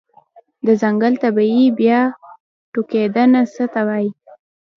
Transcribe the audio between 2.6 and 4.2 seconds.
ټوکیدنه څه ته وایې؟